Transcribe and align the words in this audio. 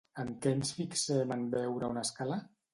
En 0.21 0.29
què 0.45 0.53
ens 0.59 0.71
fixem 0.77 1.35
en 1.37 1.45
veure 1.55 1.93
una 1.95 2.07
escala? 2.09 2.43